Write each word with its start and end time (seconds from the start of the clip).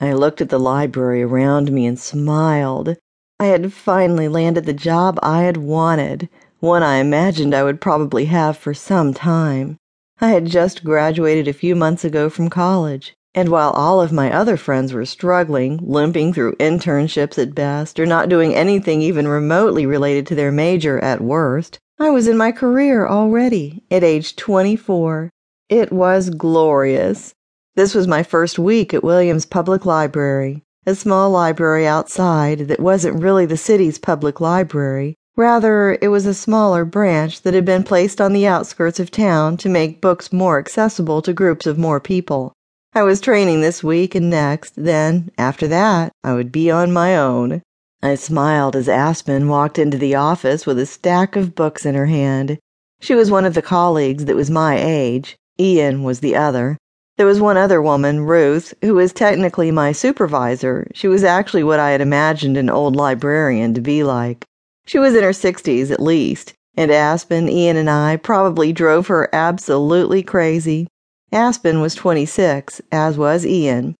I 0.00 0.12
looked 0.12 0.40
at 0.40 0.48
the 0.48 0.58
library 0.58 1.22
around 1.22 1.70
me 1.70 1.86
and 1.86 1.98
smiled. 1.98 2.96
I 3.38 3.46
had 3.46 3.72
finally 3.72 4.28
landed 4.28 4.64
the 4.64 4.72
job 4.72 5.18
I 5.22 5.42
had 5.42 5.56
wanted, 5.56 6.28
one 6.60 6.82
I 6.82 6.96
imagined 6.96 7.54
I 7.54 7.62
would 7.62 7.80
probably 7.80 8.24
have 8.24 8.56
for 8.56 8.74
some 8.74 9.14
time. 9.14 9.76
I 10.20 10.30
had 10.30 10.46
just 10.46 10.84
graduated 10.84 11.48
a 11.48 11.52
few 11.52 11.76
months 11.76 12.04
ago 12.04 12.28
from 12.28 12.48
college, 12.48 13.14
and 13.34 13.48
while 13.48 13.70
all 13.70 14.00
of 14.00 14.12
my 14.12 14.32
other 14.32 14.56
friends 14.56 14.92
were 14.92 15.04
struggling, 15.04 15.78
limping 15.82 16.32
through 16.32 16.56
internships 16.56 17.36
at 17.36 17.54
best, 17.54 17.98
or 17.98 18.06
not 18.06 18.28
doing 18.28 18.54
anything 18.54 19.02
even 19.02 19.28
remotely 19.28 19.86
related 19.86 20.26
to 20.28 20.34
their 20.34 20.52
major 20.52 20.98
at 21.00 21.20
worst, 21.20 21.78
I 21.98 22.10
was 22.10 22.28
in 22.28 22.36
my 22.36 22.52
career 22.52 23.06
already 23.06 23.84
at 23.90 24.04
age 24.04 24.36
24. 24.36 25.30
It 25.68 25.92
was 25.92 26.30
glorious. 26.30 27.34
This 27.76 27.92
was 27.92 28.06
my 28.06 28.22
first 28.22 28.56
week 28.56 28.94
at 28.94 29.02
Williams 29.02 29.46
Public 29.46 29.84
Library, 29.84 30.62
a 30.86 30.94
small 30.94 31.30
library 31.30 31.88
outside 31.88 32.68
that 32.68 32.78
wasn't 32.78 33.20
really 33.20 33.46
the 33.46 33.56
city's 33.56 33.98
public 33.98 34.40
library. 34.40 35.16
Rather, 35.34 35.98
it 36.00 36.06
was 36.06 36.24
a 36.24 36.34
smaller 36.34 36.84
branch 36.84 37.42
that 37.42 37.52
had 37.52 37.64
been 37.64 37.82
placed 37.82 38.20
on 38.20 38.32
the 38.32 38.46
outskirts 38.46 39.00
of 39.00 39.10
town 39.10 39.56
to 39.56 39.68
make 39.68 40.00
books 40.00 40.32
more 40.32 40.60
accessible 40.60 41.20
to 41.22 41.32
groups 41.32 41.66
of 41.66 41.76
more 41.76 41.98
people. 41.98 42.52
I 42.94 43.02
was 43.02 43.20
training 43.20 43.60
this 43.60 43.82
week 43.82 44.14
and 44.14 44.30
next, 44.30 44.74
then, 44.76 45.32
after 45.36 45.66
that, 45.66 46.12
I 46.22 46.34
would 46.34 46.52
be 46.52 46.70
on 46.70 46.92
my 46.92 47.16
own. 47.16 47.60
I 48.00 48.14
smiled 48.14 48.76
as 48.76 48.88
Aspen 48.88 49.48
walked 49.48 49.80
into 49.80 49.98
the 49.98 50.14
office 50.14 50.64
with 50.64 50.78
a 50.78 50.86
stack 50.86 51.34
of 51.34 51.56
books 51.56 51.84
in 51.84 51.96
her 51.96 52.06
hand. 52.06 52.56
She 53.00 53.16
was 53.16 53.32
one 53.32 53.44
of 53.44 53.54
the 53.54 53.62
colleagues 53.62 54.26
that 54.26 54.36
was 54.36 54.48
my 54.48 54.78
age. 54.78 55.34
Ian 55.58 56.04
was 56.04 56.20
the 56.20 56.36
other. 56.36 56.78
There 57.16 57.26
was 57.26 57.40
one 57.40 57.56
other 57.56 57.80
woman, 57.80 58.26
Ruth, 58.26 58.74
who 58.82 58.94
was 58.94 59.12
technically 59.12 59.70
my 59.70 59.92
supervisor. 59.92 60.88
She 60.94 61.06
was 61.06 61.22
actually 61.22 61.62
what 61.62 61.78
I 61.78 61.90
had 61.90 62.00
imagined 62.00 62.56
an 62.56 62.68
old 62.68 62.96
librarian 62.96 63.72
to 63.74 63.80
be 63.80 64.02
like. 64.02 64.44
She 64.84 64.98
was 64.98 65.14
in 65.14 65.22
her 65.22 65.32
sixties 65.32 65.92
at 65.92 66.02
least, 66.02 66.54
and 66.76 66.90
Aspen, 66.90 67.48
Ian, 67.48 67.76
and 67.76 67.88
I 67.88 68.16
probably 68.16 68.72
drove 68.72 69.06
her 69.06 69.28
absolutely 69.32 70.24
crazy. 70.24 70.88
Aspen 71.30 71.80
was 71.80 71.94
26, 71.94 72.82
as 72.90 73.16
was 73.16 73.46
Ian. 73.46 73.94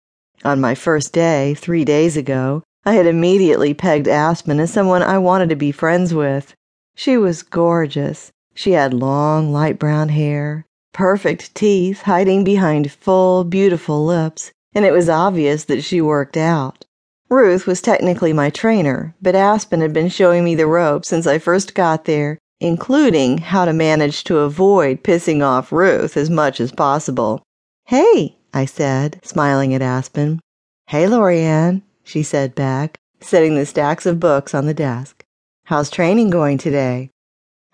On 0.44 0.60
my 0.60 0.74
first 0.74 1.12
day, 1.12 1.54
three 1.54 1.84
days 1.84 2.16
ago, 2.16 2.64
I 2.84 2.94
had 2.94 3.06
immediately 3.06 3.74
pegged 3.74 4.08
Aspen 4.08 4.58
as 4.58 4.72
someone 4.72 5.02
I 5.02 5.18
wanted 5.18 5.50
to 5.50 5.56
be 5.56 5.70
friends 5.70 6.12
with. 6.12 6.52
She 6.96 7.16
was 7.16 7.44
gorgeous. 7.44 8.32
She 8.56 8.72
had 8.72 8.92
long, 8.92 9.52
light 9.52 9.78
brown 9.78 10.10
hair, 10.10 10.66
perfect 10.94 11.54
teeth 11.54 12.02
hiding 12.02 12.44
behind 12.44 12.90
full, 12.90 13.44
beautiful 13.44 14.06
lips, 14.06 14.52
and 14.72 14.86
it 14.86 14.92
was 14.92 15.10
obvious 15.10 15.64
that 15.64 15.82
she 15.82 16.00
worked 16.00 16.36
out. 16.38 16.86
Ruth 17.28 17.66
was 17.66 17.82
technically 17.82 18.32
my 18.32 18.48
trainer, 18.48 19.14
but 19.20 19.34
Aspen 19.34 19.80
had 19.80 19.92
been 19.92 20.08
showing 20.08 20.44
me 20.44 20.54
the 20.54 20.66
ropes 20.66 21.08
since 21.08 21.26
I 21.26 21.38
first 21.38 21.74
got 21.74 22.04
there, 22.04 22.38
including 22.60 23.38
how 23.38 23.64
to 23.64 23.72
manage 23.72 24.24
to 24.24 24.38
avoid 24.38 25.02
pissing 25.02 25.44
off 25.44 25.72
Ruth 25.72 26.16
as 26.16 26.30
much 26.30 26.60
as 26.60 26.70
possible. 26.70 27.42
Hey, 27.86 28.38
I 28.54 28.64
said, 28.64 29.20
smiling 29.24 29.74
at 29.74 29.82
Aspen. 29.82 30.40
Hey, 30.86 31.06
Lorianne, 31.06 31.82
she 32.04 32.22
said 32.22 32.54
back, 32.54 32.96
setting 33.20 33.56
the 33.56 33.66
stacks 33.66 34.06
of 34.06 34.20
books 34.20 34.54
on 34.54 34.66
the 34.66 34.74
desk. 34.74 35.24
How's 35.64 35.90
training 35.90 36.30
going 36.30 36.56
today? 36.56 37.10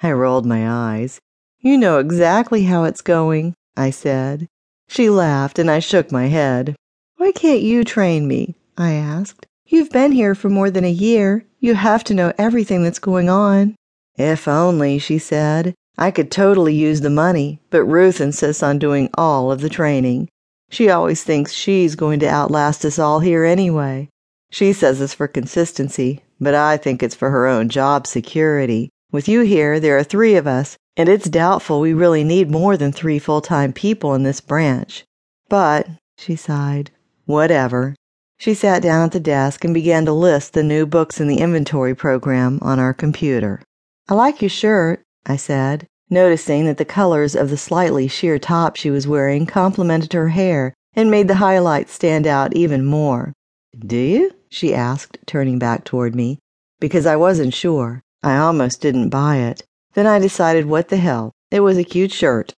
I 0.03 0.13
rolled 0.13 0.47
my 0.47 0.67
eyes. 0.67 1.21
You 1.63 1.77
know 1.77 1.99
exactly 1.99 2.65
how 2.65 2.85
it's 2.85 3.03
going, 3.03 3.55
I 3.77 3.91
said. 3.91 4.49
She 4.89 5.11
laughed 5.11 5.59
and 5.59 5.71
I 5.71 5.79
shook 5.79 6.11
my 6.11 6.27
head. 6.27 6.75
Why 7.17 7.33
can't 7.33 7.61
you 7.61 7.85
train 7.85 8.27
me? 8.27 8.55
I 8.79 8.93
asked. 8.93 9.47
You've 9.67 9.91
been 9.91 10.13
here 10.13 10.35
for 10.35 10.49
more 10.49 10.71
than 10.71 10.85
a 10.85 10.91
year. 10.91 11.45
You 11.59 11.75
have 11.75 12.03
to 12.05 12.15
know 12.15 12.33
everything 12.39 12.83
that's 12.83 12.99
going 12.99 13.29
on. 13.29 13.77
If 14.17 14.49
only, 14.49 14.99
she 14.99 15.19
said. 15.19 15.75
I 15.99 16.11
could 16.11 16.31
totally 16.31 16.75
use 16.75 17.03
the 17.03 17.11
money, 17.11 17.61
but 17.69 17.85
Ruth 17.85 18.23
insists 18.23 18.63
on 18.63 18.79
doing 18.79 19.11
all 19.15 19.53
of 19.53 19.61
the 19.61 19.69
training. 19.69 20.31
She 20.71 20.89
always 20.89 21.23
thinks 21.23 21.53
she's 21.53 21.95
going 21.95 22.21
to 22.21 22.29
outlast 22.29 22.87
us 22.87 22.99
all 22.99 23.21
here 23.21 23.45
anyway. 23.45 24.09
She 24.51 24.73
says 24.73 24.99
it's 25.01 25.13
for 25.13 25.29
consistency, 25.29 26.23
but 26.41 26.55
I 26.55 26.79
think 26.79 27.03
it's 27.03 27.15
for 27.15 27.29
her 27.29 27.47
own 27.47 27.69
job 27.69 28.07
security. 28.07 28.89
With 29.13 29.27
you 29.27 29.41
here, 29.41 29.81
there 29.81 29.99
are 29.99 30.05
three 30.05 30.37
of 30.37 30.47
us, 30.47 30.77
and 30.97 31.09
it's 31.09 31.29
doubtful 31.29 31.81
we 31.81 31.93
really 31.93 32.23
need 32.23 32.49
more 32.49 32.77
than 32.77 32.93
three 32.93 33.19
full 33.19 33.41
time 33.41 33.73
people 33.73 34.15
in 34.15 34.23
this 34.23 34.41
branch. 34.41 35.05
But, 35.49 35.89
she 36.17 36.37
sighed, 36.37 36.93
whatever. 37.27 37.97
She 38.39 38.55
sat 38.55 38.83
down 38.83 39.07
at 39.07 39.13
the 39.13 39.19
desk 39.19 39.65
and 39.65 39.75
began 39.75 40.05
to 40.05 40.13
list 40.13 40.53
the 40.53 40.63
new 40.63 40.87
books 40.87 41.21
in 41.21 41.27
the 41.27 41.41
inventory 41.41 41.95
program 41.95 42.61
on 42.63 42.79
our 42.79 42.95
computer. 42.95 43.63
I 44.09 44.15
like 44.15 44.41
your 44.41 44.49
shirt, 44.49 45.03
I 45.27 45.35
said, 45.35 45.89
noticing 46.09 46.67
that 46.67 46.79
the 46.79 46.85
colors 46.85 47.35
of 47.35 47.51
the 47.51 47.57
slightly 47.57 48.07
sheer 48.07 48.39
top 48.39 48.77
she 48.77 48.91
was 48.91 49.09
wearing 49.09 49.45
complemented 49.45 50.13
her 50.13 50.29
hair 50.29 50.73
and 50.95 51.11
made 51.11 51.27
the 51.27 51.37
highlights 51.37 51.93
stand 51.93 52.29
out 52.29 52.55
even 52.55 52.85
more. 52.85 53.33
Do 53.77 53.97
you? 53.97 54.33
she 54.49 54.73
asked, 54.73 55.19
turning 55.27 55.59
back 55.59 55.85
toward 55.85 56.15
me, 56.15 56.39
because 56.79 57.07
I 57.07 57.17
wasn't 57.17 57.55
sure. 57.55 58.03
I 58.23 58.37
almost 58.37 58.83
didn't 58.83 59.09
buy 59.09 59.37
it. 59.37 59.63
Then 59.95 60.07
I 60.07 60.19
decided 60.19 60.67
what 60.67 60.89
the 60.89 60.99
hell. 60.99 61.33
It 61.51 61.61
was 61.61 61.79
a 61.79 61.85
cute 61.85 62.13
shirt. 62.13 62.53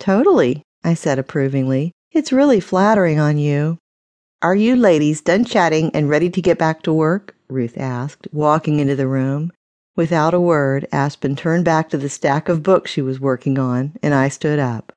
Totally, 0.00 0.62
I 0.82 0.94
said 0.94 1.18
approvingly. 1.18 1.92
It's 2.12 2.32
really 2.32 2.60
flattering 2.60 3.20
on 3.20 3.38
you. 3.38 3.78
Are 4.42 4.54
you 4.54 4.74
ladies 4.74 5.20
done 5.20 5.44
chatting 5.44 5.90
and 5.94 6.08
ready 6.08 6.28
to 6.30 6.42
get 6.42 6.58
back 6.58 6.82
to 6.82 6.92
work? 6.92 7.36
Ruth 7.48 7.78
asked, 7.78 8.26
walking 8.32 8.80
into 8.80 8.96
the 8.96 9.06
room. 9.06 9.52
Without 9.94 10.34
a 10.34 10.40
word, 10.40 10.86
Aspen 10.92 11.36
turned 11.36 11.64
back 11.64 11.88
to 11.90 11.98
the 11.98 12.08
stack 12.08 12.48
of 12.48 12.62
books 12.62 12.90
she 12.90 13.00
was 13.00 13.20
working 13.20 13.58
on, 13.58 13.92
and 14.02 14.12
I 14.12 14.28
stood 14.28 14.58
up. 14.58 14.92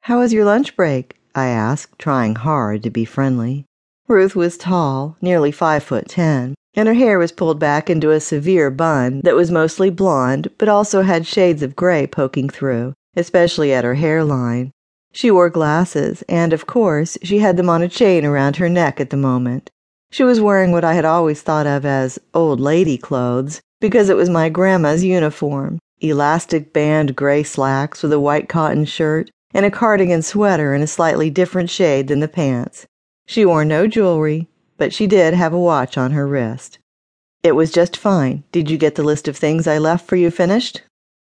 How 0.00 0.18
was 0.20 0.32
your 0.32 0.44
lunch 0.44 0.74
break? 0.74 1.16
I 1.34 1.46
asked, 1.48 1.98
trying 1.98 2.36
hard 2.36 2.82
to 2.82 2.90
be 2.90 3.04
friendly. 3.04 3.66
Ruth 4.08 4.34
was 4.34 4.56
tall, 4.56 5.16
nearly 5.20 5.52
five 5.52 5.84
foot 5.84 6.08
ten 6.08 6.54
and 6.74 6.88
her 6.88 6.94
hair 6.94 7.18
was 7.18 7.32
pulled 7.32 7.58
back 7.58 7.90
into 7.90 8.10
a 8.10 8.20
severe 8.20 8.70
bun 8.70 9.20
that 9.24 9.34
was 9.34 9.50
mostly 9.50 9.90
blonde 9.90 10.48
but 10.58 10.68
also 10.68 11.02
had 11.02 11.26
shades 11.26 11.62
of 11.62 11.76
gray 11.76 12.06
poking 12.06 12.48
through, 12.48 12.94
especially 13.16 13.72
at 13.72 13.84
her 13.84 13.94
hairline. 13.94 14.70
She 15.12 15.30
wore 15.30 15.50
glasses, 15.50 16.22
and 16.28 16.52
of 16.52 16.66
course, 16.66 17.18
she 17.22 17.40
had 17.40 17.56
them 17.56 17.68
on 17.68 17.82
a 17.82 17.88
chain 17.88 18.24
around 18.24 18.56
her 18.56 18.68
neck 18.68 19.00
at 19.00 19.10
the 19.10 19.16
moment. 19.16 19.70
She 20.10 20.24
was 20.24 20.40
wearing 20.40 20.72
what 20.72 20.84
I 20.84 20.94
had 20.94 21.04
always 21.04 21.42
thought 21.42 21.66
of 21.66 21.84
as 21.84 22.18
old 22.34 22.60
lady 22.60 22.96
clothes 22.96 23.60
because 23.80 24.08
it 24.08 24.16
was 24.16 24.30
my 24.30 24.48
grandma's 24.48 25.04
uniform 25.04 25.78
elastic 26.02 26.72
band 26.72 27.14
gray 27.14 27.42
slacks 27.42 28.02
with 28.02 28.12
a 28.12 28.20
white 28.20 28.48
cotton 28.48 28.84
shirt 28.84 29.30
and 29.54 29.64
a 29.64 29.70
cardigan 29.70 30.22
sweater 30.22 30.74
in 30.74 30.82
a 30.82 30.86
slightly 30.86 31.30
different 31.30 31.70
shade 31.70 32.08
than 32.08 32.20
the 32.20 32.28
pants. 32.28 32.86
She 33.26 33.44
wore 33.44 33.64
no 33.64 33.86
jewelry, 33.86 34.48
but 34.82 34.92
she 34.92 35.06
did 35.06 35.32
have 35.32 35.52
a 35.52 35.60
watch 35.60 35.96
on 35.96 36.10
her 36.10 36.26
wrist. 36.26 36.80
It 37.44 37.52
was 37.52 37.70
just 37.70 37.96
fine. 37.96 38.42
Did 38.50 38.68
you 38.68 38.76
get 38.76 38.96
the 38.96 39.04
list 39.04 39.28
of 39.28 39.36
things 39.36 39.68
I 39.68 39.78
left 39.78 40.08
for 40.08 40.16
you 40.16 40.28
finished? 40.28 40.82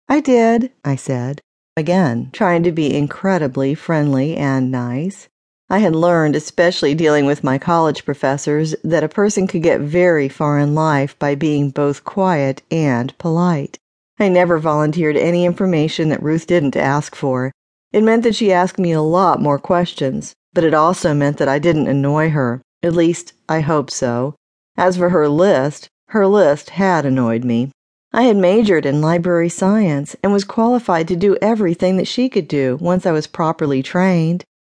I 0.08 0.20
did, 0.20 0.70
I 0.84 0.94
said, 0.94 1.40
again, 1.76 2.30
trying 2.32 2.62
to 2.62 2.70
be 2.70 2.96
incredibly 2.96 3.74
friendly 3.74 4.36
and 4.36 4.70
nice. 4.70 5.26
I 5.68 5.80
had 5.80 5.96
learned, 5.96 6.36
especially 6.36 6.94
dealing 6.94 7.26
with 7.26 7.42
my 7.42 7.58
college 7.58 8.04
professors, 8.04 8.76
that 8.84 9.02
a 9.02 9.08
person 9.08 9.48
could 9.48 9.64
get 9.64 9.80
very 9.80 10.28
far 10.28 10.60
in 10.60 10.76
life 10.76 11.18
by 11.18 11.34
being 11.34 11.70
both 11.70 12.04
quiet 12.04 12.62
and 12.70 13.18
polite. 13.18 13.76
I 14.20 14.28
never 14.28 14.60
volunteered 14.60 15.16
any 15.16 15.44
information 15.44 16.10
that 16.10 16.22
Ruth 16.22 16.46
didn't 16.46 16.76
ask 16.76 17.16
for. 17.16 17.50
It 17.92 18.04
meant 18.04 18.22
that 18.22 18.36
she 18.36 18.52
asked 18.52 18.78
me 18.78 18.92
a 18.92 19.02
lot 19.02 19.42
more 19.42 19.58
questions, 19.58 20.32
but 20.52 20.62
it 20.62 20.74
also 20.74 21.12
meant 21.12 21.38
that 21.38 21.48
I 21.48 21.58
didn't 21.58 21.88
annoy 21.88 22.30
her. 22.30 22.62
At 22.82 22.94
least, 22.94 23.32
I 23.48 23.60
hope 23.60 23.90
so. 23.90 24.34
As 24.76 24.96
for 24.96 25.10
her 25.10 25.28
list, 25.28 25.88
her 26.08 26.26
list 26.26 26.70
had 26.70 27.06
annoyed 27.06 27.44
me. 27.44 27.70
I 28.12 28.22
had 28.24 28.36
majored 28.36 28.84
in 28.84 29.00
library 29.00 29.48
science 29.48 30.16
and 30.22 30.32
was 30.32 30.44
qualified 30.44 31.08
to 31.08 31.16
do 31.16 31.36
everything 31.40 31.96
that 31.96 32.08
she 32.08 32.28
could 32.28 32.48
do 32.48 32.76
once 32.80 33.06
I 33.06 33.12
was 33.12 33.26
properly 33.26 33.82
trained. 33.82 34.44